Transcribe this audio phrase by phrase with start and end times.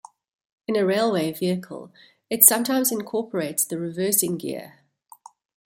[0.67, 1.91] In a railway vehicle,
[2.31, 4.79] it sometimes incorporates the reversing gear.